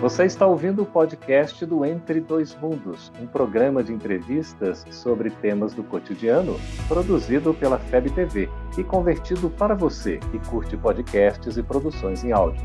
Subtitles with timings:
[0.00, 5.74] Você está ouvindo o podcast do Entre Dois Mundos, um programa de entrevistas sobre temas
[5.74, 6.56] do cotidiano,
[6.86, 8.48] produzido pela FEB TV
[8.78, 12.64] e convertido para você que curte podcasts e produções em áudio.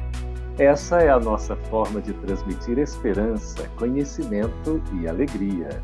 [0.60, 5.82] Essa é a nossa forma de transmitir esperança, conhecimento e alegria.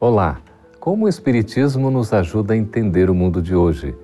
[0.00, 0.47] Olá!
[0.88, 3.94] Como o Espiritismo nos ajuda a entender o mundo de hoje?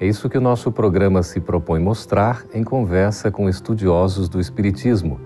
[0.00, 5.20] É isso que o nosso programa se propõe mostrar em conversa com estudiosos do Espiritismo.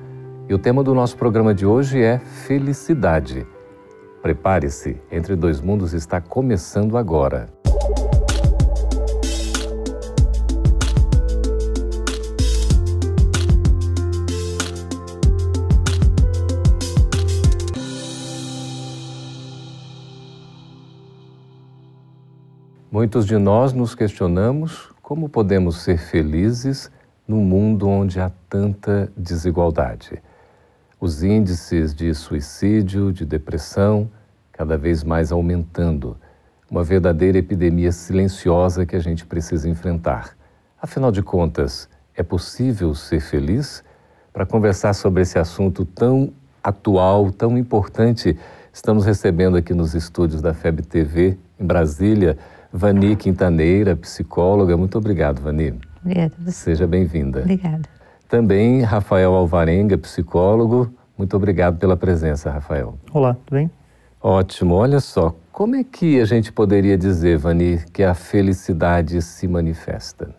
[0.46, 3.46] E o tema do nosso programa de hoje é felicidade.
[4.20, 7.48] Prepare-se, Entre Dois Mundos está começando agora.
[22.98, 26.90] Muitos de nós nos questionamos como podemos ser felizes
[27.28, 30.22] num mundo onde há tanta desigualdade.
[30.98, 34.10] Os índices de suicídio, de depressão,
[34.50, 36.16] cada vez mais aumentando.
[36.70, 40.34] Uma verdadeira epidemia silenciosa que a gente precisa enfrentar.
[40.80, 43.84] Afinal de contas, é possível ser feliz?
[44.32, 46.32] Para conversar sobre esse assunto tão
[46.64, 48.38] atual, tão importante,
[48.72, 52.38] estamos recebendo aqui nos estúdios da FEB TV, em Brasília,
[52.76, 54.76] Vani Quintaneira, psicóloga.
[54.76, 55.74] Muito obrigado, Vani.
[56.02, 56.34] Obrigada.
[56.48, 57.40] Seja bem-vinda.
[57.40, 57.88] Obrigada.
[58.28, 60.92] Também Rafael Alvarenga, psicólogo.
[61.16, 62.98] Muito obrigado pela presença, Rafael.
[63.10, 63.70] Olá, tudo bem?
[64.20, 64.74] Ótimo.
[64.74, 70.34] Olha só, como é que a gente poderia dizer, Vani, que a felicidade se manifesta?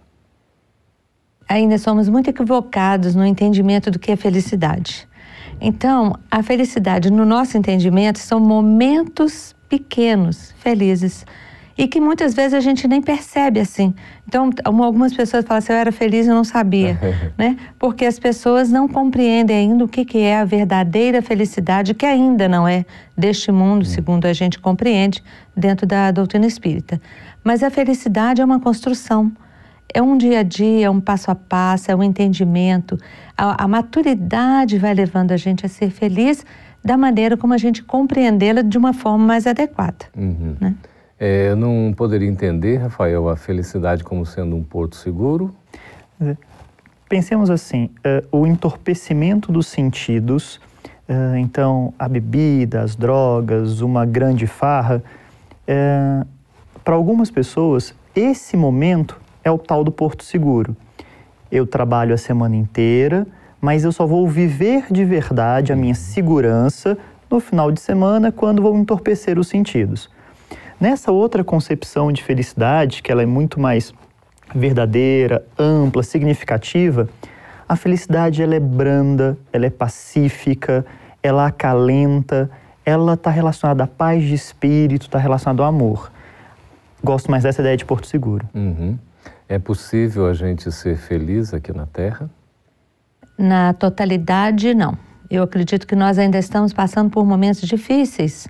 [1.50, 5.08] Ainda somos muito equivocados no entendimento do que é felicidade.
[5.60, 11.26] Então, a felicidade, no nosso entendimento, são momentos pequenos, felizes
[11.78, 13.94] e que muitas vezes a gente nem percebe assim.
[14.28, 16.97] Então, algumas pessoas falam assim, eu era feliz e não sabia,
[17.38, 17.55] né?
[17.77, 22.48] Porque as pessoas não compreendem ainda o que, que é a verdadeira felicidade, que ainda
[22.48, 22.83] não é
[23.16, 23.86] deste mundo, hum.
[23.86, 25.23] segundo a gente compreende,
[25.55, 26.99] dentro da doutrina espírita.
[27.43, 29.32] Mas a felicidade é uma construção,
[29.93, 32.98] é um dia a dia, é um passo a passo, é um entendimento.
[33.37, 36.43] A, a maturidade vai levando a gente a ser feliz
[36.83, 40.05] da maneira como a gente compreendê-la de uma forma mais adequada.
[40.16, 40.55] Uhum.
[40.60, 40.76] Né?
[41.20, 45.54] É, eu não poderia entender, Rafael, a felicidade como sendo um porto seguro?
[47.10, 50.60] Pensemos assim: uh, o entorpecimento dos sentidos,
[51.10, 55.02] uh, então a bebida, as drogas, uma grande farra,
[55.67, 56.28] uh,
[56.83, 60.76] para algumas pessoas, esse momento é o tal do porto seguro.
[61.52, 63.26] Eu trabalho a semana inteira,
[63.61, 66.98] mas eu só vou viver de verdade a minha segurança
[67.30, 70.10] no final de semana quando vou entorpecer os sentidos.
[70.80, 73.93] Nessa outra concepção de felicidade, que ela é muito mais
[74.54, 77.10] verdadeira, ampla, significativa,
[77.67, 80.86] a felicidade ela é branda, ela é pacífica,
[81.21, 82.49] ela acalenta,
[82.86, 86.11] ela está relacionada à paz de espírito, está relacionada ao amor.
[87.04, 88.48] Gosto mais dessa ideia de Porto Seguro.
[88.54, 88.98] Uhum.
[89.49, 92.30] É possível a gente ser feliz aqui na Terra?
[93.37, 94.98] Na totalidade, não.
[95.30, 98.48] Eu acredito que nós ainda estamos passando por momentos difíceis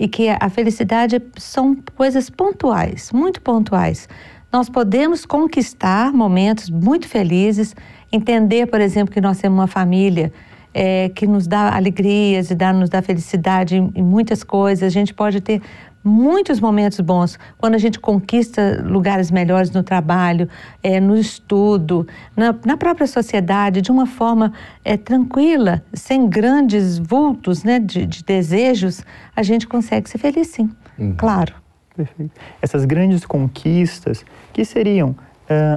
[0.00, 4.08] e que a felicidade são coisas pontuais, muito pontuais.
[4.50, 7.76] Nós podemos conquistar momentos muito felizes,
[8.10, 10.32] entender, por exemplo, que nós temos uma família
[10.72, 14.84] é, que nos dá alegrias e dá, nos dá felicidade em, em muitas coisas.
[14.84, 15.60] A gente pode ter
[16.02, 20.48] muitos momentos bons quando a gente conquista lugares melhores no trabalho,
[20.82, 22.06] é, no estudo,
[22.36, 24.52] na, na, própria sociedade, de uma forma
[24.84, 30.70] é, tranquila, sem grandes vultos né, de, de, desejos, a gente consegue ser feliz sim,
[30.98, 31.14] uhum.
[31.16, 31.54] claro.
[31.96, 32.32] Perfeito.
[32.62, 35.14] Essas grandes conquistas, que seriam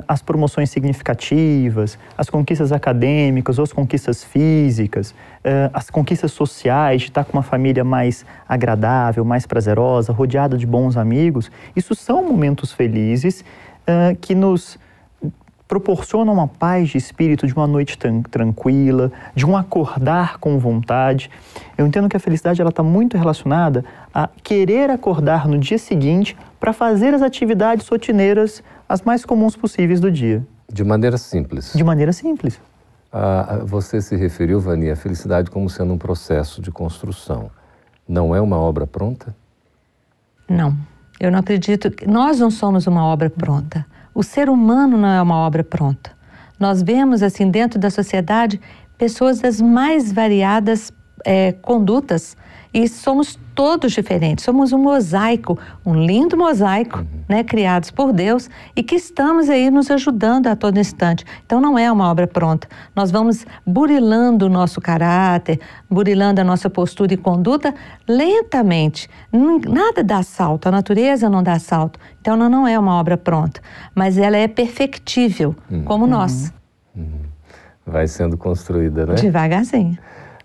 [0.07, 5.15] as promoções significativas, as conquistas acadêmicas ou as conquistas físicas,
[5.73, 10.95] as conquistas sociais, de estar com uma família mais agradável, mais prazerosa, rodeada de bons
[10.95, 13.43] amigos, isso são momentos felizes
[14.21, 14.77] que nos
[15.67, 17.97] proporcionam uma paz de espírito, de uma noite
[18.29, 21.29] tranquila, de um acordar com vontade.
[21.77, 23.83] Eu entendo que a felicidade ela está muito relacionada
[24.13, 29.99] a querer acordar no dia seguinte para fazer as atividades rotineiras as mais comuns possíveis
[29.99, 30.45] do dia.
[30.71, 31.73] De maneira simples.
[31.73, 32.59] De maneira simples.
[33.11, 37.49] Ah, você se referiu, Vani, à felicidade como sendo um processo de construção.
[38.07, 39.35] Não é uma obra pronta?
[40.49, 40.75] Não.
[41.19, 41.89] Eu não acredito.
[41.91, 43.85] que Nós não somos uma obra pronta.
[44.13, 46.11] O ser humano não é uma obra pronta.
[46.59, 48.59] Nós vemos, assim, dentro da sociedade,
[48.97, 50.91] pessoas das mais variadas
[51.25, 52.35] é, condutas
[52.73, 57.05] E somos todos diferentes, somos um mosaico, um lindo mosaico, uhum.
[57.29, 61.25] né, criados por Deus e que estamos aí nos ajudando a todo instante.
[61.45, 62.67] Então não é uma obra pronta.
[62.95, 65.59] Nós vamos burilando o nosso caráter,
[65.89, 67.73] burilando a nossa postura e conduta
[68.07, 69.09] lentamente.
[69.31, 71.99] Nada dá salto, a natureza não dá salto.
[72.21, 73.61] Então ela não é uma obra pronta,
[73.93, 75.83] mas ela é perfectível, uhum.
[75.83, 76.53] como nós.
[76.95, 77.23] Uhum.
[77.85, 79.15] Vai sendo construída, né?
[79.15, 79.97] Devagarzinho.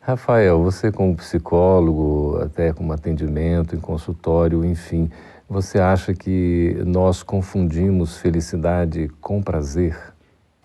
[0.09, 5.11] Rafael, você como psicólogo, até como atendimento em consultório, enfim,
[5.47, 9.99] você acha que nós confundimos felicidade com prazer?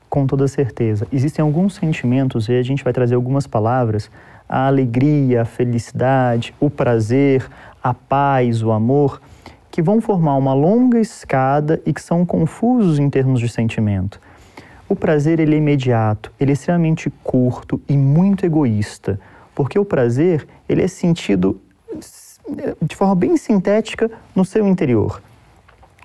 [0.09, 1.05] Com toda certeza.
[1.11, 4.09] Existem alguns sentimentos e a gente vai trazer algumas palavras:
[4.47, 7.45] a alegria, a felicidade, o prazer,
[7.83, 9.21] a paz, o amor,
[9.69, 14.21] que vão formar uma longa escada e que são confusos em termos de sentimento.
[14.87, 19.19] O prazer ele é imediato, ele é extremamente curto e muito egoísta.
[19.55, 21.59] Porque o prazer, ele é sentido
[22.81, 25.21] de forma bem sintética no seu interior.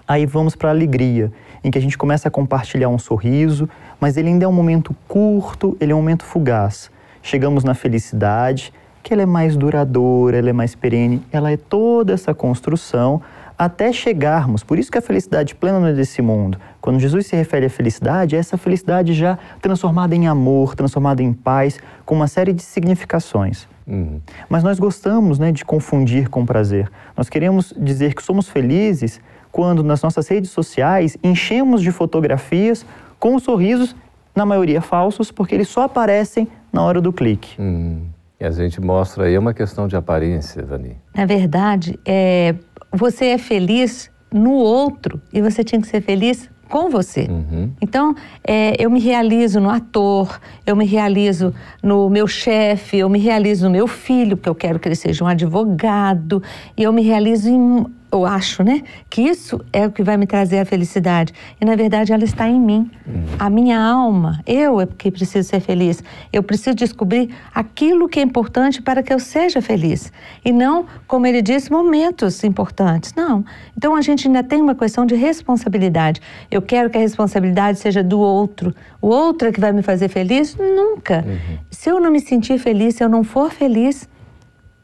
[0.06, 3.68] Aí vamos para a alegria, em que a gente começa a compartilhar um sorriso,
[4.00, 6.90] mas ele ainda é um momento curto, ele é um momento fugaz.
[7.22, 8.72] Chegamos na felicidade,
[9.02, 13.20] que ela é mais duradoura, ela é mais perene, ela é toda essa construção
[13.58, 14.62] até chegarmos.
[14.62, 16.58] Por isso que a felicidade plena não é desse mundo.
[16.80, 21.32] Quando Jesus se refere à felicidade, é essa felicidade já transformada em amor, transformada em
[21.32, 23.66] paz, com uma série de significações.
[23.86, 24.20] Uhum.
[24.48, 26.88] Mas nós gostamos né, de confundir com prazer.
[27.16, 29.20] Nós queremos dizer que somos felizes
[29.50, 32.86] quando nas nossas redes sociais enchemos de fotografias
[33.18, 33.96] com sorrisos,
[34.36, 37.60] na maioria falsos, porque eles só aparecem na hora do clique.
[37.60, 38.06] Uhum.
[38.40, 40.96] E a gente mostra aí uma questão de aparência, Vani.
[41.12, 42.54] Na verdade, é,
[42.92, 47.26] você é feliz no outro e você tinha que ser feliz com você.
[47.30, 47.72] Uhum.
[47.80, 48.14] Então,
[48.46, 53.66] é, eu me realizo no ator, eu me realizo no meu chefe, eu me realizo
[53.66, 56.42] no meu filho, porque eu quero que ele seja um advogado,
[56.76, 60.26] e eu me realizo em eu acho, né, que isso é o que vai me
[60.26, 61.32] trazer a felicidade.
[61.60, 62.90] E na verdade ela está em mim.
[63.06, 63.24] Uhum.
[63.38, 66.02] A minha alma, eu é que preciso ser feliz.
[66.32, 70.12] Eu preciso descobrir aquilo que é importante para que eu seja feliz.
[70.44, 73.14] E não, como ele disse, momentos importantes.
[73.14, 73.44] Não.
[73.76, 76.20] Então a gente ainda tem uma questão de responsabilidade.
[76.50, 78.74] Eu quero que a responsabilidade seja do outro.
[79.00, 80.56] O outro é que vai me fazer feliz?
[80.56, 81.24] Nunca.
[81.26, 81.58] Uhum.
[81.70, 84.08] Se eu não me sentir feliz, se eu não for feliz,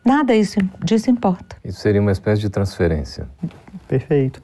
[0.05, 1.57] Nada isso, disso importa.
[1.65, 3.27] Isso seria uma espécie de transferência.
[3.89, 4.41] Perfeito.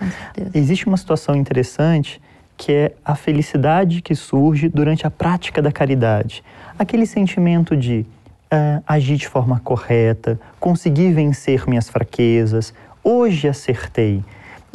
[0.55, 2.21] Existe uma situação interessante
[2.57, 6.45] que é a felicidade que surge durante a prática da caridade.
[6.79, 8.05] Aquele sentimento de
[8.53, 14.23] uh, agir de forma correta, conseguir vencer minhas fraquezas, hoje acertei.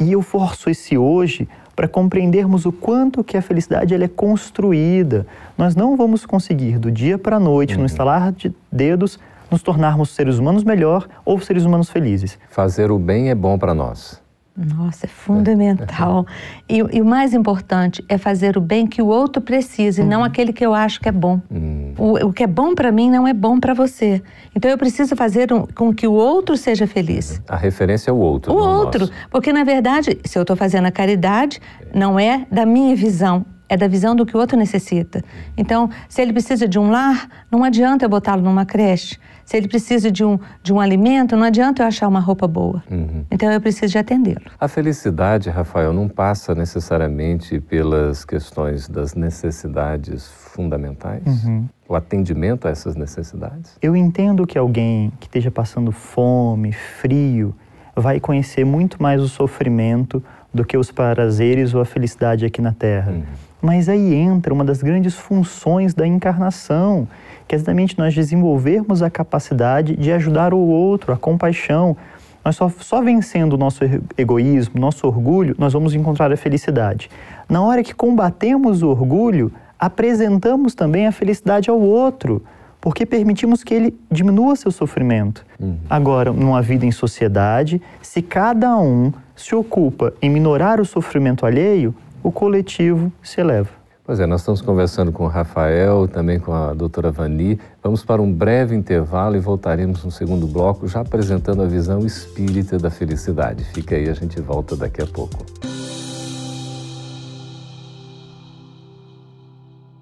[0.00, 5.26] E eu forço esse hoje para compreendermos o quanto que a felicidade ela é construída.
[5.56, 7.80] Nós não vamos conseguir do dia para a noite, uhum.
[7.80, 12.38] no instalar de dedos, nos tornarmos seres humanos melhor ou seres humanos felizes.
[12.48, 14.20] Fazer o bem é bom para nós.
[14.56, 16.24] Nossa, é fundamental.
[16.28, 16.56] É.
[16.68, 20.08] E, e, o mais importante é fazer o bem que o outro precisa, uhum.
[20.08, 21.40] e não aquele que eu acho que é bom.
[21.48, 21.94] Uhum.
[21.96, 24.20] O, o, que é bom para mim não é bom para você.
[24.52, 27.40] Então eu preciso fazer um, com que o outro seja feliz.
[27.48, 28.52] A referência é o outro.
[28.52, 29.02] O outro.
[29.02, 29.12] Nosso.
[29.30, 31.60] Porque, na verdade, se eu estou fazendo a caridade,
[31.94, 35.22] não é da minha visão, é da visão do que o outro necessita.
[35.56, 39.16] Então, se ele precisa de um lar, não adianta eu botá-lo numa creche.
[39.46, 42.82] Se ele precisa de um, de um alimento, não adianta eu achar uma roupa boa.
[42.90, 43.24] Uhum.
[43.30, 44.42] Então eu preciso de atendê-lo.
[44.58, 51.44] A felicidade, Rafael, não passa necessariamente pelas questões das necessidades fundamentais?
[51.44, 51.68] Uhum.
[51.88, 53.78] O atendimento a essas necessidades?
[53.80, 57.54] Eu entendo que alguém que esteja passando fome, frio,
[57.94, 62.72] vai conhecer muito mais o sofrimento do que os prazeres ou a felicidade aqui na
[62.72, 63.12] Terra.
[63.12, 63.22] Uhum.
[63.60, 67.08] Mas aí entra uma das grandes funções da encarnação,
[67.48, 71.96] que é exatamente nós desenvolvermos a capacidade de ajudar o outro, a compaixão.
[72.44, 73.82] Nós só, só vencendo o nosso
[74.16, 77.10] egoísmo, nosso orgulho, nós vamos encontrar a felicidade.
[77.48, 82.42] Na hora que combatemos o orgulho, apresentamos também a felicidade ao outro,
[82.80, 85.44] porque permitimos que ele diminua seu sofrimento.
[85.58, 85.76] Uhum.
[85.90, 91.94] Agora, numa vida em sociedade, se cada um se ocupa em minorar o sofrimento alheio,
[92.26, 93.70] o coletivo se eleva.
[94.04, 97.60] Pois é, nós estamos conversando com o Rafael, também com a doutora Vani.
[97.80, 102.78] Vamos para um breve intervalo e voltaremos no segundo bloco, já apresentando a visão espírita
[102.78, 103.62] da felicidade.
[103.66, 105.36] Fica aí, a gente volta daqui a pouco.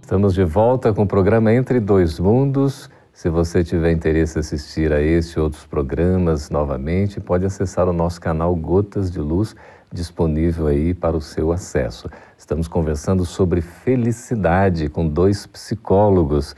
[0.00, 2.88] Estamos de volta com o programa Entre Dois Mundos.
[3.12, 7.92] Se você tiver interesse em assistir a este e outros programas novamente, pode acessar o
[7.92, 9.54] nosso canal Gotas de Luz
[9.94, 12.10] disponível aí para o seu acesso.
[12.36, 16.54] Estamos conversando sobre felicidade com dois psicólogos,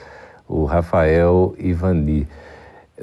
[0.48, 2.26] o Rafael e Vani.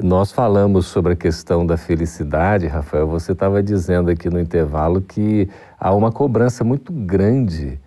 [0.02, 3.08] Nós falamos sobre a questão da felicidade, Rafael.
[3.08, 5.48] Você estava dizendo aqui no intervalo que
[5.80, 7.80] há uma cobrança muito grande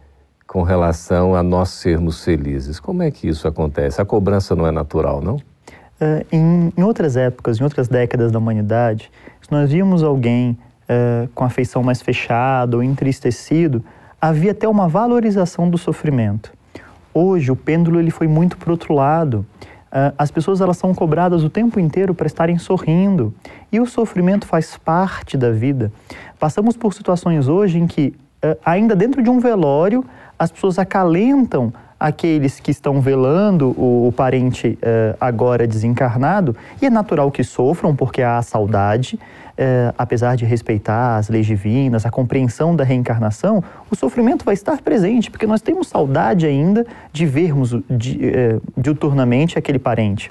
[0.46, 2.78] com relação a nós sermos felizes.
[2.78, 4.00] Como é que isso acontece?
[4.00, 5.34] A cobrança não é natural, não?
[5.34, 9.10] Uh, em, em, outras épocas, em outras décadas da humanidade,
[9.42, 10.56] se nós víamos alguém
[10.88, 13.84] uh, com a feição mais fechada ou entristecido,
[14.20, 16.52] havia até uma valorização do sofrimento.
[17.12, 19.46] Hoje, o pêndulo ele foi muito para outro lado.
[19.92, 23.34] Uh, as pessoas elas são cobradas o tempo inteiro para estarem sorrindo.
[23.70, 25.92] E o sofrimento faz parte da vida.
[26.38, 28.14] Passamos por situações hoje em que,
[28.64, 30.04] ainda dentro de um velório,
[30.38, 36.90] as pessoas acalentam aqueles que estão velando o, o parente uh, agora desencarnado, e é
[36.90, 39.18] natural que sofram, porque há a saudade,
[39.58, 44.80] uh, apesar de respeitar as leis divinas, a compreensão da reencarnação, o sofrimento vai estar
[44.80, 50.30] presente, porque nós temos saudade ainda de vermos de, uh, diuturnamente aquele parente.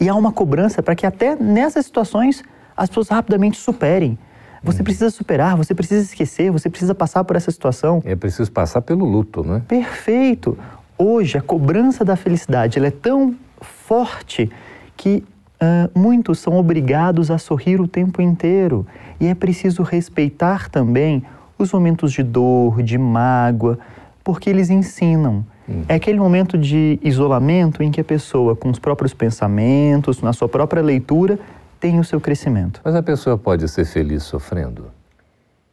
[0.00, 2.42] E há uma cobrança para que até nessas situações
[2.76, 4.18] as pessoas rapidamente superem
[4.62, 8.02] você precisa superar, você precisa esquecer, você precisa passar por essa situação.
[8.04, 9.62] É preciso passar pelo luto, né?
[9.66, 10.58] Perfeito.
[10.98, 14.50] Hoje, a cobrança da felicidade é tão forte
[14.96, 15.24] que
[15.60, 18.86] uh, muitos são obrigados a sorrir o tempo inteiro.
[19.20, 21.22] E é preciso respeitar também
[21.58, 23.78] os momentos de dor, de mágoa,
[24.24, 25.44] porque eles ensinam.
[25.68, 25.82] Hum.
[25.88, 30.48] É aquele momento de isolamento em que a pessoa, com os próprios pensamentos, na sua
[30.48, 31.38] própria leitura,
[31.78, 32.80] tem o seu crescimento.
[32.84, 34.99] Mas a pessoa pode ser feliz sofrendo?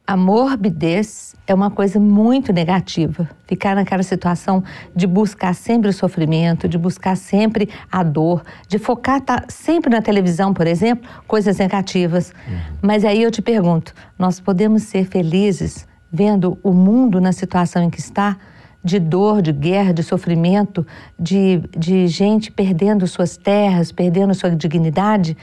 [0.08, 3.28] A morbidez é uma coisa muito negativa.
[3.46, 4.64] Ficar naquela situação
[4.96, 10.00] de buscar sempre o sofrimento, de buscar sempre a dor, de focar tá sempre na
[10.00, 12.32] televisão, por exemplo, coisas negativas.
[12.48, 12.58] Uhum.
[12.80, 17.90] Mas aí eu te pergunto: nós podemos ser felizes vendo o mundo na situação em
[17.90, 18.38] que está?
[18.82, 20.86] de dor, de guerra, de sofrimento,
[21.18, 25.36] de, de gente perdendo suas terras, perdendo sua dignidade.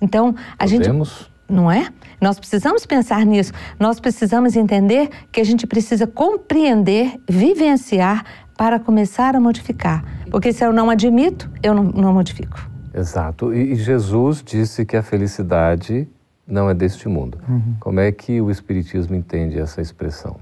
[0.00, 1.08] Então, a Podemos?
[1.08, 1.30] gente.
[1.50, 1.88] Não é?
[2.20, 3.52] Nós precisamos pensar nisso.
[3.78, 8.24] Nós precisamos entender que a gente precisa compreender, vivenciar
[8.56, 10.04] para começar a modificar.
[10.30, 12.70] Porque se eu não admito, eu não, não modifico.
[12.94, 13.52] Exato.
[13.52, 16.08] E, Jesus disse que a felicidade
[16.46, 17.38] não é deste mundo.
[17.48, 17.76] Uhum.
[17.80, 20.36] Como é que o Espiritismo entende essa expressão?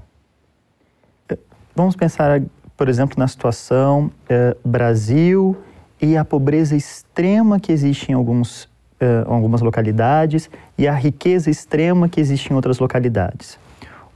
[1.75, 2.41] Vamos pensar,
[2.75, 5.55] por exemplo, na situação eh, Brasil
[6.01, 8.68] e a pobreza extrema que existe em alguns
[9.01, 13.57] uh, algumas localidades e a riqueza extrema que existe em outras localidades.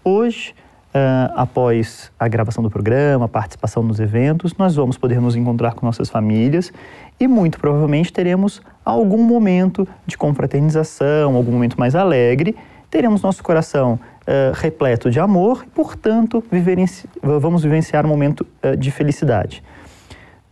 [0.04, 0.54] Hoje,
[0.94, 5.74] uh, após a gravação do programa, a participação nos eventos, nós vamos poder nos encontrar
[5.74, 6.72] com nossas famílias
[7.20, 12.56] e muito provavelmente teremos algum momento de confraternização, algum momento mais alegre,
[12.90, 18.76] teremos nosso coração uh, repleto de amor e, portanto, vivenci vamos vivenciar um momento uh,
[18.78, 19.64] de felicidade.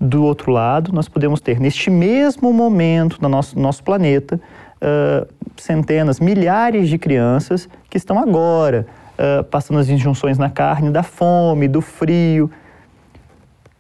[0.03, 4.41] Do outro lado, nós podemos ter neste mesmo momento no nosso, nosso planeta
[4.81, 11.03] uh, centenas, milhares de crianças que estão agora uh, passando as injunções na carne da
[11.03, 12.49] fome, do frio.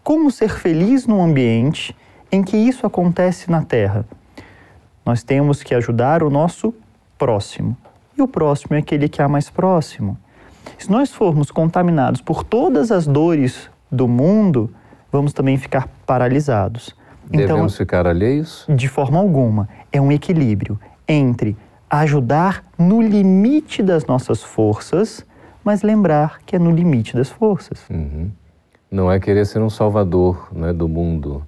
[0.03, 1.95] Como ser feliz num ambiente
[2.31, 4.05] em que isso acontece na Terra?
[5.03, 6.71] Nós temos que ajudar o nosso
[7.17, 7.75] próximo.
[8.15, 10.15] E o próximo é aquele que há mais próximo.
[10.77, 14.69] Se nós formos contaminados por todas as dores do mundo,
[15.11, 16.95] vamos também ficar paralisados.
[17.25, 18.65] Então, Devemos então, ficar alheios?
[18.67, 19.67] De forma alguma.
[19.91, 21.57] É um equilíbrio entre
[21.89, 25.25] ajudar no limite das nossas forças,
[25.63, 27.83] mas lembrar que é no limite das forças.
[27.89, 28.31] Uhum.
[28.89, 31.45] Não é querer ser um salvador né, do mundo,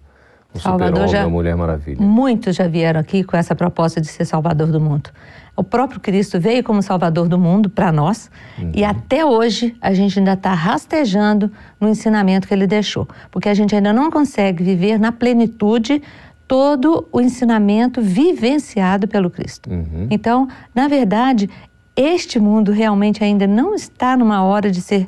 [0.56, 2.02] um super-homem, uma Mulher Maravilha.
[2.02, 5.10] Muitos já vieram aqui com essa proposta de ser salvador do mundo.
[5.56, 8.72] O próprio Cristo veio como Salvador do mundo para nós uhum.
[8.74, 13.54] e até hoje a gente ainda está rastejando no ensinamento que ele deixou, porque a
[13.54, 16.02] gente ainda não consegue viver na plenitude
[16.48, 19.70] todo o ensinamento vivenciado pelo Cristo.
[19.70, 20.08] Uhum.
[20.10, 21.48] Então, na verdade,
[21.96, 25.08] este mundo realmente ainda não está numa hora de ser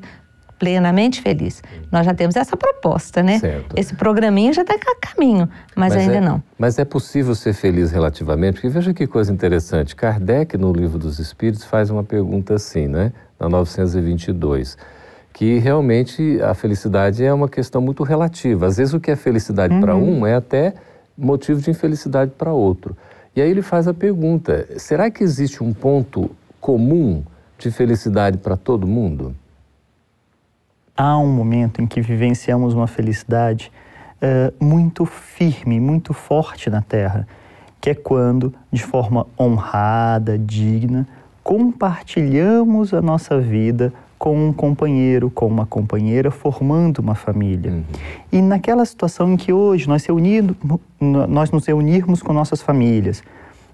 [0.57, 1.61] plenamente feliz.
[1.91, 3.39] Nós já temos essa proposta, né?
[3.39, 3.77] Certo.
[3.77, 6.43] Esse programinha já está a caminho, mas, mas ainda é, não.
[6.57, 8.55] Mas é possível ser feliz relativamente?
[8.55, 9.95] Porque veja que coisa interessante.
[9.95, 13.11] Kardec, no Livro dos Espíritos, faz uma pergunta assim, né?
[13.39, 14.77] Na 922
[15.33, 18.67] que realmente a felicidade é uma questão muito relativa.
[18.67, 19.81] Às vezes o que é felicidade uhum.
[19.81, 20.73] para um é até
[21.17, 22.95] motivo de infelicidade para outro.
[23.35, 26.31] E aí ele faz a pergunta: será que existe um ponto
[26.61, 27.21] comum
[27.57, 29.35] de felicidade para todo mundo?
[30.95, 33.71] Há um momento em que vivenciamos uma felicidade
[34.21, 37.27] uh, muito firme, muito forte na Terra,
[37.81, 41.07] que é quando, de forma honrada, digna,
[41.43, 47.71] compartilhamos a nossa vida com um companheiro, com uma companheira, formando uma família.
[47.71, 47.83] Uhum.
[48.31, 50.55] E naquela situação em que hoje nós, reunido,
[50.99, 53.21] nós nos reunirmos com nossas famílias,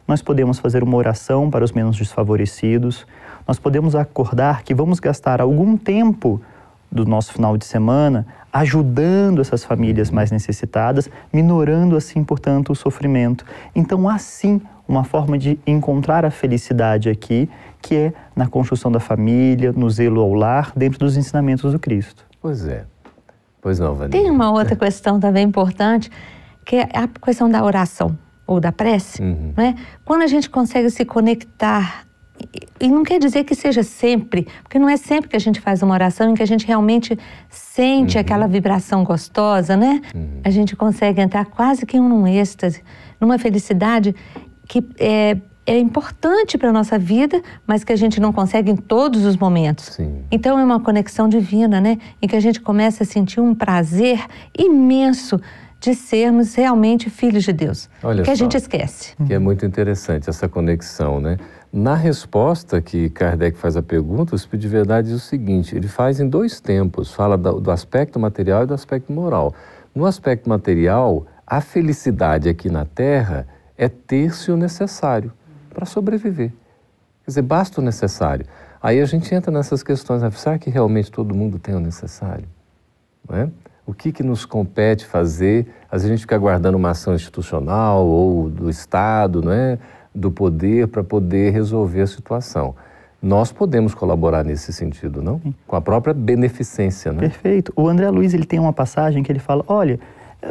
[0.08, 3.06] nós podemos fazer uma oração para os menos desfavorecidos,
[3.48, 6.42] nós podemos acordar que vamos gastar algum tempo
[6.92, 13.46] do nosso final de semana ajudando essas famílias mais necessitadas, minorando assim, portanto, o sofrimento.
[13.74, 17.50] Então, há sim uma forma de encontrar a felicidade aqui,
[17.82, 22.26] que é na construção da família, no zelo ao lar, dentro dos ensinamentos do Cristo.
[22.42, 22.86] Pois é.
[23.62, 24.22] Pois não, Vanessa.
[24.22, 26.12] Tem uma outra questão também importante,
[26.66, 29.22] que é a questão da oração ou da prece.
[29.22, 29.54] Uhum.
[29.56, 29.76] Né?
[30.04, 32.06] Quando a gente consegue se conectar
[32.80, 35.82] e não quer dizer que seja sempre, porque não é sempre que a gente faz
[35.82, 37.18] uma oração em que a gente realmente
[37.50, 38.22] sente uhum.
[38.22, 40.02] aquela vibração gostosa, né?
[40.14, 40.42] Uhum.
[40.44, 42.82] A gente consegue entrar quase que em um êxtase,
[43.20, 44.16] numa felicidade
[44.68, 48.76] que é, é importante para a nossa vida, mas que a gente não consegue em
[48.76, 49.86] todos os momentos.
[49.86, 50.24] Sim.
[50.32, 51.98] Então é uma conexão divina, né?
[52.22, 54.26] Em que a gente começa a sentir um prazer
[54.58, 55.40] imenso
[55.82, 57.90] de sermos realmente filhos de Deus.
[58.04, 59.16] Olha que só, a gente esquece.
[59.26, 61.38] Que é muito interessante essa conexão, né?
[61.74, 65.88] Na resposta que Kardec faz a pergunta, o Espírito de Verdade diz o seguinte: ele
[65.88, 69.54] faz em dois tempos, fala do, do aspecto material e do aspecto moral.
[69.96, 73.48] No aspecto material, a felicidade aqui na Terra
[73.78, 75.32] é ter-se o necessário
[75.74, 76.50] para sobreviver.
[77.24, 78.46] Quer dizer, basta o necessário.
[78.82, 80.32] Aí a gente entra nessas questões, né?
[80.32, 82.48] será que realmente todo mundo tem o necessário?
[83.28, 83.50] Não é?
[83.86, 85.68] O que, que nos compete fazer?
[85.86, 89.80] Às vezes a gente fica aguardando uma ação institucional ou do Estado, não é?
[90.14, 92.76] Do poder para poder resolver a situação.
[93.22, 95.40] Nós podemos colaborar nesse sentido, não?
[95.40, 95.54] Sim.
[95.68, 97.20] Com a própria beneficência, né?
[97.20, 97.72] Perfeito.
[97.76, 100.00] O André Luiz ele tem uma passagem que ele fala: olha,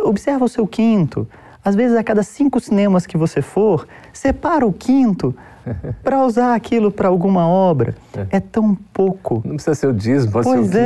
[0.03, 1.27] observa o seu quinto.
[1.65, 5.35] Às vezes, a cada cinco cinemas que você for, separa o quinto
[6.03, 7.95] para usar aquilo para alguma obra.
[8.17, 8.37] É.
[8.37, 8.41] é.
[8.41, 9.43] tão pouco.
[9.45, 10.81] Não precisa ser o dízimo, pode pois ser o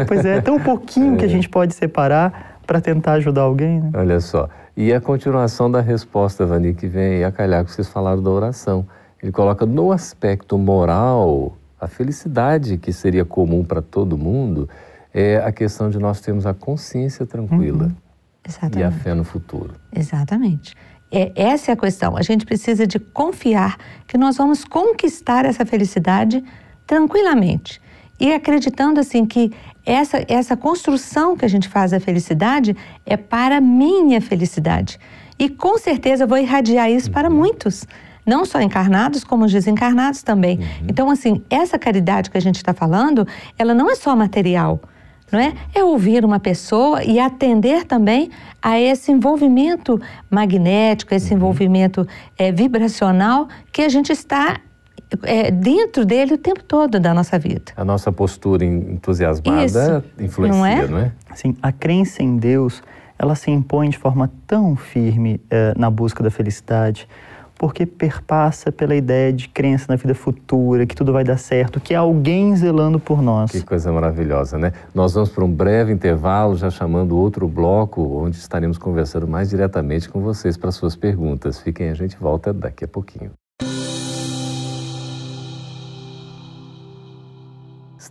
[0.00, 1.18] é, Pois é, é tão pouquinho é.
[1.18, 3.80] que a gente pode separar para tentar ajudar alguém.
[3.80, 3.90] Né?
[3.94, 4.48] Olha só.
[4.76, 8.86] E a continuação da resposta, Vani, que vem a calhar que vocês falaram da oração.
[9.22, 14.68] Ele coloca no aspecto moral a felicidade que seria comum para todo mundo
[15.14, 18.70] é a questão de nós termos a consciência tranquila uhum.
[18.78, 19.72] e a fé no futuro.
[19.90, 20.74] Exatamente.
[21.10, 22.14] É, essa é a questão.
[22.14, 26.44] A gente precisa de confiar que nós vamos conquistar essa felicidade
[26.86, 27.80] tranquilamente
[28.20, 29.52] e acreditando assim que
[29.86, 34.98] essa, essa construção que a gente faz da felicidade é para minha felicidade.
[35.38, 37.12] E com certeza eu vou irradiar isso uhum.
[37.12, 37.86] para muitos,
[38.26, 40.58] não só encarnados, como desencarnados também.
[40.58, 40.64] Uhum.
[40.88, 44.80] Então, assim, essa caridade que a gente está falando, ela não é só material,
[45.30, 45.54] não é?
[45.72, 51.36] É ouvir uma pessoa e atender também a esse envolvimento magnético, esse uhum.
[51.36, 54.58] envolvimento é, vibracional que a gente está
[55.22, 57.72] é, dentro dele o tempo todo da nossa vida.
[57.76, 60.86] A nossa postura entusiasmada Isso, influencia, não é?
[60.86, 61.12] não é?
[61.34, 62.82] Sim, a crença em Deus,
[63.18, 67.08] ela se impõe de forma tão firme é, na busca da felicidade,
[67.58, 71.94] porque perpassa pela ideia de crença na vida futura, que tudo vai dar certo, que
[71.94, 73.50] há alguém zelando por nós.
[73.50, 74.72] Que coisa maravilhosa, né?
[74.94, 80.08] Nós vamos para um breve intervalo, já chamando outro bloco, onde estaremos conversando mais diretamente
[80.08, 81.58] com vocês para suas perguntas.
[81.58, 83.30] Fiquem, a gente volta daqui a pouquinho.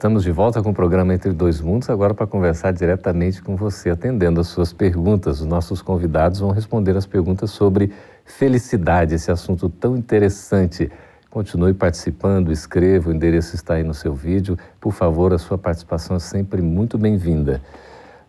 [0.05, 3.89] Estamos de volta com o programa Entre Dois Mundos, agora para conversar diretamente com você,
[3.89, 5.41] atendendo as suas perguntas.
[5.41, 7.91] Os nossos convidados vão responder as perguntas sobre
[8.23, 10.91] felicidade, esse assunto tão interessante.
[11.31, 14.55] Continue participando, escreva, o endereço está aí no seu vídeo.
[14.79, 17.59] Por favor, a sua participação é sempre muito bem-vinda.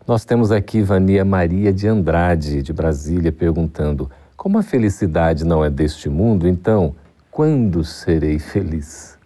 [0.07, 5.69] Nós temos aqui Vania Maria de Andrade, de Brasília, perguntando: como a felicidade não é
[5.69, 6.95] deste mundo, então,
[7.29, 9.16] quando serei feliz?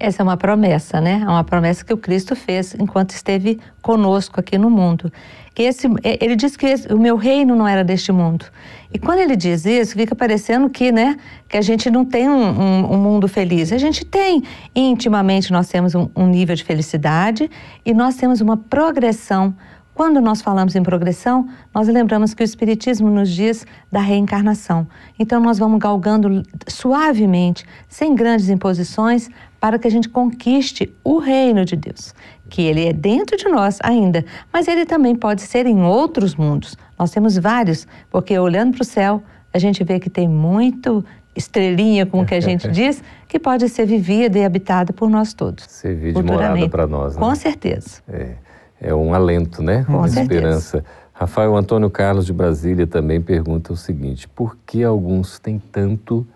[0.00, 1.20] Essa é uma promessa, né?
[1.22, 5.12] É uma promessa que o Cristo fez enquanto esteve conosco aqui no mundo.
[5.54, 8.46] Que esse, ele disse que esse, o meu reino não era deste mundo.
[8.90, 12.32] E quando ele diz isso, fica parecendo que, né, que a gente não tem um,
[12.32, 13.72] um, um mundo feliz.
[13.74, 14.42] A gente tem,
[14.74, 17.50] intimamente, nós temos um, um nível de felicidade
[17.84, 19.54] e nós temos uma progressão
[20.00, 24.88] quando nós falamos em progressão, nós lembramos que o Espiritismo nos diz da reencarnação.
[25.18, 29.28] Então, nós vamos galgando suavemente, sem grandes imposições,
[29.60, 32.14] para que a gente conquiste o reino de Deus,
[32.48, 36.76] que ele é dentro de nós ainda, mas ele também pode ser em outros mundos.
[36.98, 41.04] Nós temos vários, porque olhando para o céu, a gente vê que tem muito
[41.36, 45.64] estrelinha, como que a gente diz, que pode ser vivida e habitada por nós todos.
[45.68, 47.14] Servir de morada para nós.
[47.14, 47.20] Né?
[47.20, 48.00] Com certeza.
[48.08, 48.34] É,
[48.80, 49.84] é um alento, né?
[49.84, 50.34] Com Uma certeza.
[50.34, 50.84] esperança.
[51.12, 56.26] Rafael Antônio Carlos de Brasília também pergunta o seguinte: por que alguns têm tanto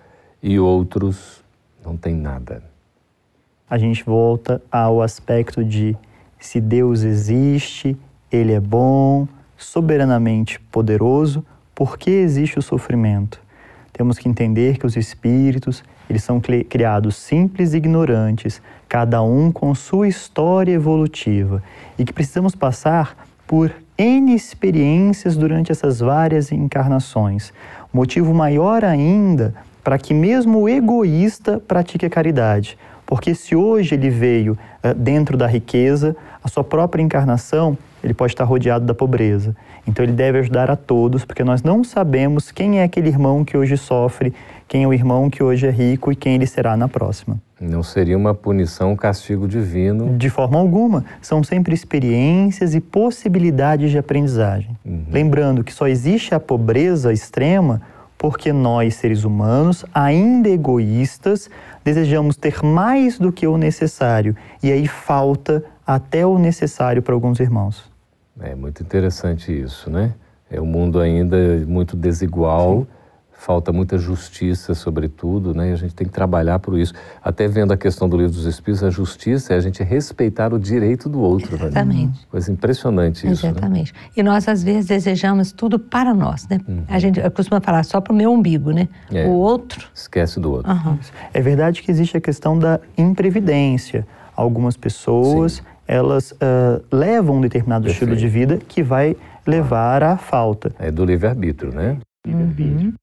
[0.43, 1.43] e outros
[1.85, 2.74] não têm nada?
[3.75, 5.97] A gente volta ao aspecto de
[6.39, 7.97] se Deus existe,
[8.31, 13.43] Ele é bom, soberanamente poderoso, por que existe o sofrimento?
[13.95, 19.73] temos que entender que os espíritos, eles são criados simples e ignorantes, cada um com
[19.73, 21.63] sua história evolutiva,
[21.97, 27.53] e que precisamos passar por N experiências durante essas várias encarnações.
[27.93, 32.77] Motivo maior ainda para que mesmo o egoísta pratique a caridade.
[33.07, 38.33] Porque se hoje ele veio uh, dentro da riqueza, a sua própria encarnação, ele pode
[38.33, 39.57] estar rodeado da pobreza.
[39.87, 43.57] Então ele deve ajudar a todos, porque nós não sabemos quem é aquele irmão que
[43.57, 44.33] hoje sofre,
[44.67, 47.39] quem é o irmão que hoje é rico e quem ele será na próxima.
[47.61, 50.17] Não seria uma punição, um castigo divino?
[50.17, 51.05] De forma alguma.
[51.23, 54.77] São sempre experiências e possibilidades de aprendizagem.
[54.85, 55.05] Uhum.
[55.11, 57.81] Lembrando que só existe a pobreza extrema
[58.19, 61.51] porque nós, seres humanos, ainda egoístas,
[61.85, 67.41] desejamos ter mais do que o necessário e aí falta até o necessário para alguns
[67.41, 67.91] irmãos.
[68.41, 70.15] É muito interessante isso, né?
[70.51, 72.81] É um mundo ainda muito desigual.
[72.81, 73.04] Sim
[73.45, 75.69] falta muita justiça, sobretudo, né?
[75.69, 76.95] E a gente tem que trabalhar por isso.
[77.23, 80.59] Até vendo a questão do livro dos Espíritos, a justiça é a gente respeitar o
[80.59, 81.59] direito do outro.
[81.59, 81.67] Né?
[81.67, 82.21] Exatamente.
[82.21, 82.27] Né?
[82.31, 83.45] Coisa impressionante isso.
[83.45, 83.53] Né?
[83.53, 83.93] Exatamente.
[83.93, 83.99] Né?
[84.17, 86.59] E nós, às vezes, desejamos tudo para nós, né?
[86.67, 86.85] Uhum.
[86.89, 88.89] A gente costuma falar só para o meu umbigo, né?
[89.13, 89.27] É.
[89.27, 89.89] O outro...
[89.95, 90.73] Esquece do outro.
[90.73, 90.99] Uhum.
[91.35, 94.07] É verdade que existe a questão da imprevidência.
[94.35, 95.63] Algumas pessoas, Sim.
[95.87, 98.15] elas uh, levam um determinado Perfeito.
[98.15, 99.15] estilo de vida que vai
[99.47, 100.75] levar à falta.
[100.79, 101.99] É do livre-arbítrio, né?
[102.27, 102.87] Livre-arbítrio.
[102.87, 102.95] Uhum.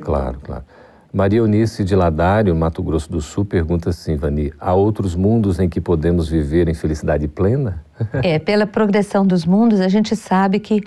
[0.00, 0.64] Claro, claro.
[1.12, 5.68] Maria Eunice de Ladário, Mato Grosso do Sul, pergunta assim, Vani, há outros mundos em
[5.68, 7.84] que podemos viver em felicidade plena?
[8.22, 10.80] É, pela progressão dos mundos, a gente sabe que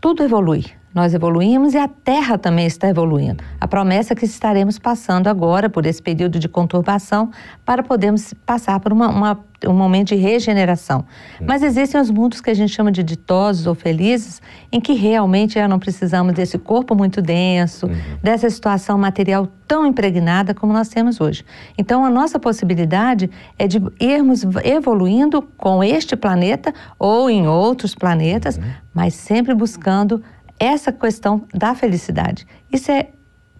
[0.00, 0.64] tudo evolui.
[0.94, 3.44] Nós evoluímos e a Terra também está evoluindo.
[3.60, 7.30] A promessa é que estaremos passando agora por esse período de conturbação
[7.64, 11.04] para podermos passar por uma, uma um momento de regeneração.
[11.44, 15.54] Mas existem os mundos que a gente chama de ditosos ou felizes, em que realmente
[15.54, 17.96] já não precisamos desse corpo muito denso, uhum.
[18.22, 21.44] dessa situação material tão impregnada como nós temos hoje.
[21.76, 28.58] Então, a nossa possibilidade é de irmos evoluindo com este planeta ou em outros planetas,
[28.58, 28.64] uhum.
[28.94, 30.22] mas sempre buscando
[30.58, 32.46] essa questão da felicidade.
[32.72, 33.08] Isso é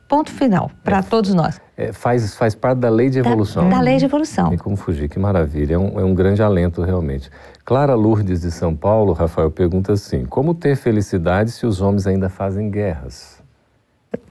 [0.09, 1.61] ponto final para é, todos nós.
[1.77, 3.69] É, faz, faz parte da lei de evolução.
[3.69, 4.49] Da, da lei de evolução.
[4.49, 5.75] Tem como fugir, que maravilha.
[5.75, 7.31] É um, é um grande alento, realmente.
[7.65, 12.29] Clara Lourdes de São Paulo, Rafael, pergunta assim: como ter felicidade se os homens ainda
[12.29, 13.43] fazem guerras?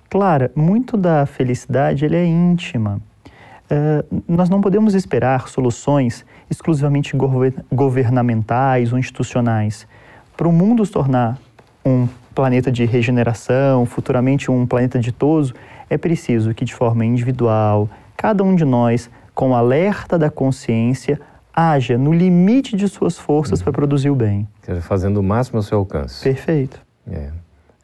[0.10, 3.00] Clara, muito da felicidade ele é íntima.
[3.70, 7.14] Uh, nós não podemos esperar soluções exclusivamente
[7.72, 9.86] governamentais ou institucionais.
[10.38, 11.38] Para o mundo se tornar
[11.88, 15.54] um planeta de regeneração, futuramente um planeta ditoso,
[15.90, 21.20] é preciso que de forma individual, cada um de nós, com alerta da consciência,
[21.54, 23.64] haja no limite de suas forças uhum.
[23.64, 24.48] para produzir o bem.
[24.62, 26.24] Seja, fazendo o máximo ao seu alcance.
[26.24, 26.80] Perfeito.
[27.10, 27.32] É.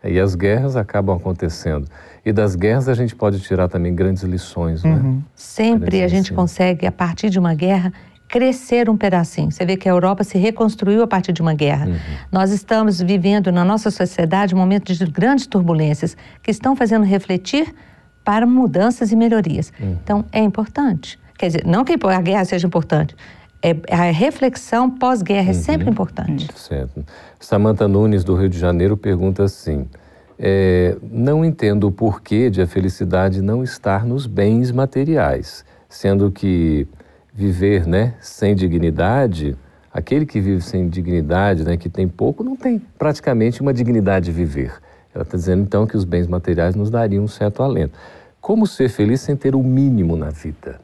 [0.04, 1.88] E as guerras acabam acontecendo.
[2.26, 4.92] E das guerras a gente pode tirar também grandes lições, né?
[4.92, 5.14] uhum.
[5.14, 5.22] né?
[5.34, 7.92] Sempre grandes a gente consegue, a partir de uma guerra,
[8.34, 9.52] crescer um pedacinho.
[9.52, 11.86] Você vê que a Europa se reconstruiu a partir de uma guerra.
[11.86, 11.98] Uhum.
[12.32, 17.72] Nós estamos vivendo na nossa sociedade um momento de grandes turbulências que estão fazendo refletir
[18.26, 19.72] para mudanças e melhorias.
[19.80, 19.98] Uhum.
[20.04, 21.20] Então, é importante.
[21.38, 23.16] Quer dizer, não que a guerra seja importante,
[23.62, 25.92] é, a reflexão pós-guerra é sempre uhum.
[25.92, 26.50] importante.
[26.56, 27.06] Certo.
[27.40, 29.88] Samanta Nunes, do Rio de Janeiro, pergunta assim:
[30.40, 36.88] é, não entendo o porquê de a felicidade não estar nos bens materiais, sendo que
[37.34, 39.58] viver né, sem dignidade,
[39.92, 44.32] aquele que vive sem dignidade, né, que tem pouco, não tem praticamente uma dignidade de
[44.32, 44.74] viver.
[45.14, 47.98] Ela está dizendo então que os bens materiais nos dariam um certo alento.
[48.42, 50.80] Como ser feliz sem ter o mínimo na vida?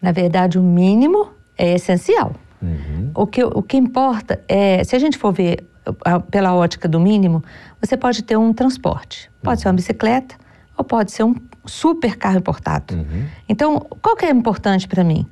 [0.00, 2.32] Na verdade, o mínimo é essencial.
[2.60, 3.10] Uhum.
[3.14, 5.64] O, que, o que importa é, se a gente for ver
[6.30, 7.42] pela ótica do mínimo,
[7.80, 9.30] você pode ter um transporte.
[9.42, 9.62] Pode uhum.
[9.62, 10.34] ser uma bicicleta
[10.76, 11.34] ou pode ser um
[11.64, 12.94] super carro importado.
[12.94, 13.24] Uhum.
[13.48, 15.26] Então, qual que é importante para mim?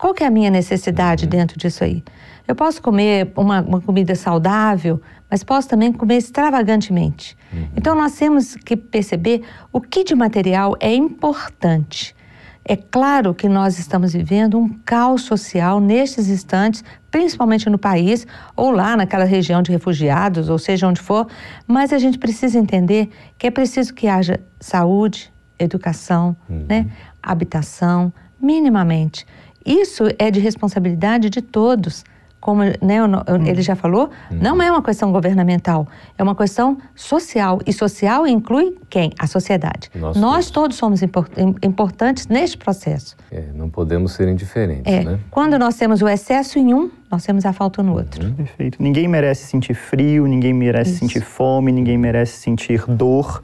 [0.00, 1.30] Qual que é a minha necessidade uhum.
[1.30, 2.02] dentro disso aí?
[2.48, 7.36] Eu posso comer uma, uma, comida saudável, mas posso também comer extravagantemente.
[7.52, 7.68] Uhum.
[7.76, 12.16] Então nós temos que perceber o que de material é importante.
[12.64, 18.70] É claro que nós estamos vivendo um caos social nestes instantes, principalmente no país ou
[18.70, 21.26] lá naquela região de refugiados, ou seja onde for,
[21.66, 26.64] mas a gente precisa entender que é preciso que haja saúde, educação, uhum.
[26.68, 26.86] né,
[27.22, 29.26] habitação, minimamente.
[29.64, 32.04] Isso é de responsabilidade de todos.
[32.40, 33.44] Como né, hum.
[33.44, 34.38] ele já falou, hum.
[34.40, 37.60] não é uma questão governamental, é uma questão social.
[37.66, 39.12] E social inclui quem?
[39.18, 39.90] A sociedade.
[39.94, 40.78] Nós, Nós todos.
[40.78, 41.30] somos import
[41.62, 43.14] importantes neste processo.
[43.30, 44.90] É, não podemos ser indiferentes.
[44.90, 45.04] É.
[45.04, 45.20] Né?
[45.30, 48.24] Quando nós temos o excesso em um, nós temos a falta no outro.
[48.24, 48.32] Uhum.
[48.32, 48.82] Perfeito.
[48.82, 51.00] Ninguém merece sentir frio, ninguém merece Isso.
[51.00, 53.42] sentir fome, ninguém merece sentir dor.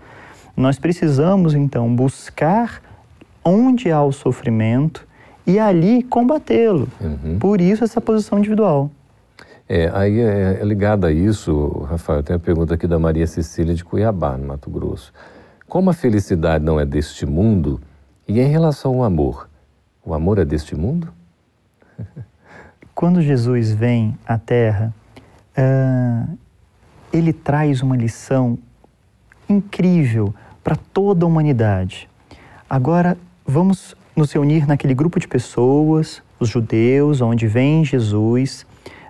[0.56, 2.80] Nós precisamos então buscar
[3.44, 5.05] onde há o sofrimento
[5.46, 6.88] e ali combatê-lo.
[7.00, 7.38] Uhum.
[7.38, 8.90] Por isso essa posição individual.
[9.68, 13.74] É, aí é, é ligado a isso, Rafael, tem a pergunta aqui da Maria Cecília
[13.74, 15.12] de Cuiabá, no Mato Grosso.
[15.68, 17.80] Como a felicidade não é deste mundo,
[18.28, 19.48] e em relação ao amor,
[20.04, 21.12] o amor é deste mundo?
[22.94, 24.94] Quando Jesus vem à Terra,
[25.58, 26.38] uh,
[27.12, 28.56] ele traz uma lição
[29.48, 30.32] incrível
[30.62, 32.08] para toda a humanidade.
[32.70, 38.66] Agora, vamos nos reunir naquele grupo de pessoas, os judeus, onde vem Jesus,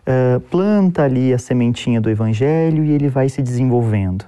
[0.07, 4.25] uh, planta ali a sementinha do Evangelho e ele vai se desenvolvendo.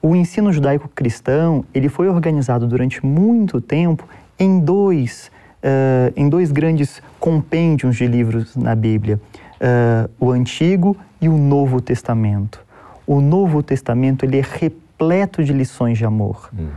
[0.00, 4.06] O ensino judaico-cristão ele foi organizado durante muito tempo
[4.38, 5.30] em dois,
[5.62, 9.18] uh, em dois grandes compêndios de livros na Bíblia,
[9.60, 12.60] uh, o Antigo e o Novo Testamento.
[13.06, 16.50] O Novo Testamento ele é repleto de lições de amor.
[16.56, 16.68] Uhum.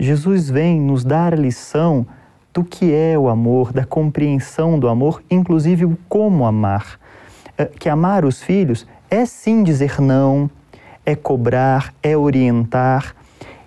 [0.00, 2.06] Jesus vem nos dar a lição
[2.56, 6.98] do que é o amor, da compreensão do amor, inclusive o como amar.
[7.60, 10.50] Uh, que amar os filhos é sim dizer não,
[11.04, 13.14] é cobrar, é orientar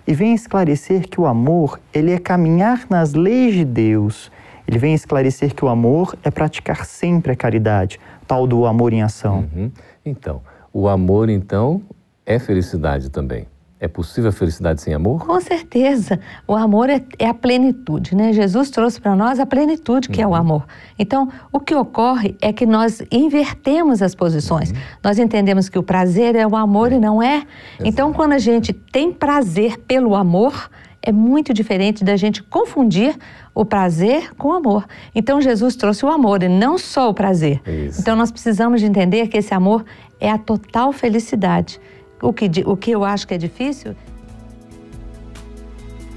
[0.08, 4.28] e vem esclarecer que o amor, ele é caminhar nas leis de Deus.
[4.66, 9.02] Ele vem esclarecer que o amor é praticar sempre a caridade, tal do amor em
[9.02, 9.48] ação.
[9.54, 9.70] Uhum.
[10.04, 10.40] Então,
[10.72, 11.80] o amor então
[12.26, 13.46] é felicidade também.
[13.80, 15.24] É possível a felicidade sem amor?
[15.24, 16.20] Com certeza.
[16.46, 18.30] O amor é, é a plenitude, né?
[18.30, 20.24] Jesus trouxe para nós a plenitude que uhum.
[20.24, 20.36] é o uhum.
[20.36, 20.66] amor.
[20.98, 24.70] Então, o que ocorre é que nós invertemos as posições.
[24.70, 24.76] Uhum.
[25.02, 27.36] Nós entendemos que o prazer é o amor e não é.
[27.36, 27.46] Exato.
[27.82, 30.68] Então, quando a gente tem prazer pelo amor,
[31.02, 33.16] é muito diferente da gente confundir
[33.54, 34.84] o prazer com o amor.
[35.14, 37.62] Então Jesus trouxe o amor e não só o prazer.
[37.66, 38.00] Isso.
[38.00, 39.84] Então nós precisamos de entender que esse amor
[40.20, 41.80] é a total felicidade.
[42.22, 43.94] O que, o que eu acho que é difícil.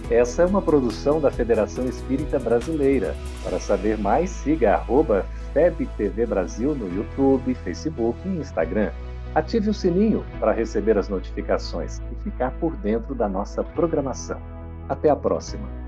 [0.09, 3.15] Essa é uma produção da Federação Espírita Brasileira.
[3.43, 8.91] Para saber mais, siga arroba FebTV Brasil no YouTube, Facebook e Instagram.
[9.33, 14.39] Ative o sininho para receber as notificações e ficar por dentro da nossa programação.
[14.87, 15.82] Até a próxima!